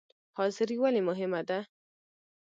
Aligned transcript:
حاضري 0.37 0.75
ولې 0.81 1.01
مهمه 1.09 1.41
ده؟ 1.49 1.59